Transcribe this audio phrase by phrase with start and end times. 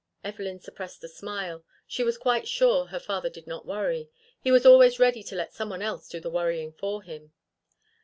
[0.23, 1.63] Evelyn suppressed a smile.
[1.85, 4.09] She was quite sure her father did not worry.
[4.41, 7.33] He was always ready to let someone else do the worrying for him.